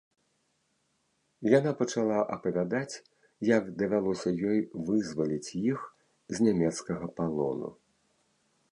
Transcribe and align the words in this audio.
Яна 1.59 1.73
пачала 1.81 2.17
апавядаць, 2.37 3.01
як 3.51 3.63
давялося 3.83 4.29
ёй 4.55 4.59
вызваліць 4.89 5.53
іх 5.69 5.79
з 6.37 6.51
нямецкага 6.51 7.05
палону. 7.21 7.69